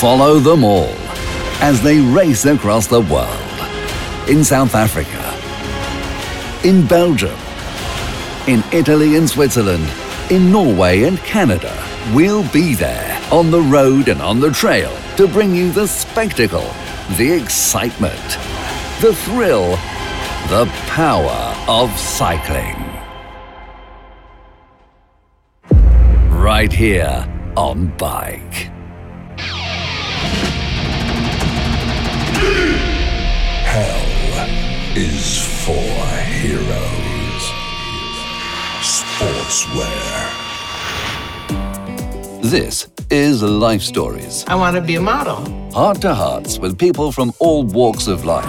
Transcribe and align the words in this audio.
Follow 0.00 0.38
them 0.38 0.64
all 0.64 0.92
as 1.60 1.80
they 1.80 2.00
race 2.00 2.44
across 2.44 2.86
the 2.86 3.00
world. 3.00 3.30
In 4.28 4.44
South 4.44 4.74
Africa, 4.74 5.22
in 6.68 6.86
Belgium, 6.86 7.38
in 8.46 8.62
Italy 8.72 9.16
and 9.16 9.30
Switzerland, 9.30 9.88
in 10.30 10.50
Norway 10.50 11.04
and 11.04 11.18
Canada. 11.18 11.72
We'll 12.12 12.46
be 12.50 12.74
there 12.74 13.18
on 13.30 13.50
the 13.50 13.60
road 13.60 14.08
and 14.08 14.20
on 14.20 14.40
the 14.40 14.50
trail 14.50 14.92
to 15.16 15.28
bring 15.28 15.54
you 15.54 15.70
the 15.70 15.86
spectacle, 15.86 16.68
the 17.16 17.32
excitement, 17.32 18.38
the 19.00 19.14
thrill, 19.14 19.70
the 20.48 20.68
power 20.88 21.54
of 21.68 21.90
cycling. 21.98 22.76
Right 26.30 26.72
here 26.72 27.26
on 27.56 27.96
Bike. 27.96 28.73
Sportswear. 39.54 40.32
This 42.42 42.88
is 43.08 43.40
Life 43.40 43.82
Stories, 43.82 44.44
I 44.48 44.56
want 44.56 44.74
to 44.74 44.82
be 44.82 44.96
a 44.96 45.00
model. 45.00 45.36
heart 45.70 46.00
to 46.00 46.12
hearts 46.12 46.58
with 46.58 46.76
people 46.76 47.12
from 47.12 47.32
all 47.38 47.62
walks 47.62 48.08
of 48.08 48.24
life. 48.24 48.44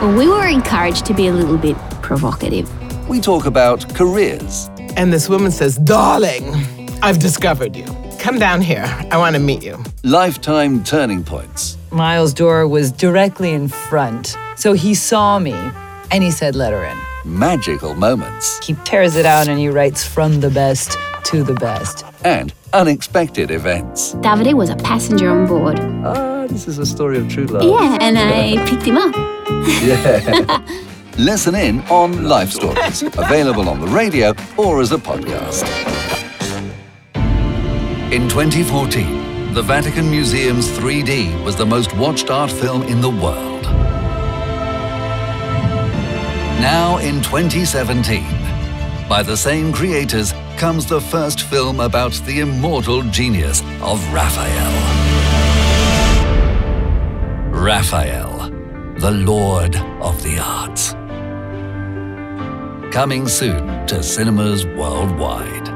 Well, 0.00 0.16
we 0.16 0.28
were 0.28 0.46
encouraged 0.46 1.06
to 1.06 1.14
be 1.14 1.26
a 1.26 1.32
little 1.32 1.58
bit 1.58 1.76
provocative. 2.02 2.68
We 3.08 3.20
talk 3.20 3.46
about 3.46 3.92
careers, 3.96 4.70
And 4.96 5.12
this 5.12 5.28
woman 5.28 5.50
says, 5.50 5.76
Darling, 5.78 6.54
I've 7.02 7.18
discovered 7.18 7.74
you. 7.74 7.86
Come 8.20 8.38
down 8.38 8.60
here. 8.60 8.84
I 9.10 9.16
want 9.16 9.34
to 9.34 9.40
meet 9.40 9.64
you. 9.64 9.82
lifetime 10.04 10.84
turning 10.84 11.24
points, 11.24 11.76
Miles' 11.90 12.32
door 12.32 12.68
was 12.68 12.92
directly 12.92 13.50
in 13.54 13.66
front. 13.66 14.36
So 14.54 14.72
he 14.72 14.94
saw 14.94 15.40
me 15.40 15.54
and 16.12 16.22
he 16.22 16.30
said, 16.30 16.54
let 16.54 16.72
her 16.72 16.84
in. 16.84 16.96
Magical 17.24 17.94
moments, 17.94 18.64
He 18.66 18.74
tears 18.84 19.16
it 19.16 19.26
out 19.26 19.48
and 19.48 19.58
he 19.58 19.68
writes 19.68 20.04
from 20.06 20.40
the 20.40 20.50
best 20.50 20.96
to 21.24 21.42
the 21.42 21.54
best. 21.54 22.04
and 22.24 22.52
unexpected 22.72 23.50
events. 23.50 24.14
Davide 24.16 24.54
was 24.54 24.68
a 24.70 24.76
passenger 24.76 25.30
on 25.30 25.46
board. 25.46 25.78
Ah, 26.04 26.46
this 26.48 26.66
is 26.68 26.78
a 26.78 26.86
story 26.86 27.18
of 27.18 27.28
true 27.28 27.46
love. 27.46 27.62
Yeah, 27.62 27.98
and 28.00 28.18
I 28.18 28.56
picked 28.68 28.82
him 28.84 28.96
up. 28.96 29.14
yeah. 29.82 30.60
Listen 31.16 31.54
in 31.54 31.80
on 31.82 32.24
Life 32.24 32.50
Stories, 32.50 33.02
available 33.02 33.68
on 33.68 33.80
the 33.80 33.86
radio 33.86 34.34
or 34.56 34.80
as 34.80 34.90
a 34.92 34.96
podcast. 34.98 35.64
In 38.12 38.28
2014, 38.28 39.54
the 39.54 39.62
Vatican 39.62 40.10
Museum's 40.10 40.68
3D 40.68 41.42
was 41.44 41.56
the 41.56 41.64
most 41.66 41.96
watched 41.96 42.30
art 42.30 42.50
film 42.50 42.82
in 42.82 43.00
the 43.00 43.10
world. 43.10 43.64
Now 46.60 46.98
in 46.98 47.20
2017, 47.22 48.22
by 49.08 49.22
the 49.22 49.36
same 49.36 49.72
creators 49.72 50.32
comes 50.56 50.86
the 50.86 51.00
first 51.00 51.42
film 51.42 51.80
about 51.80 52.12
the 52.26 52.40
immortal 52.40 53.02
genius 53.10 53.60
of 53.82 54.00
Raphael. 54.12 54.72
Raphael, 57.50 58.50
the 58.98 59.10
Lord 59.10 59.76
of 60.00 60.22
the 60.22 60.38
Arts. 60.38 60.92
Coming 62.94 63.26
soon 63.26 63.86
to 63.88 64.02
cinemas 64.02 64.64
worldwide. 64.64 65.73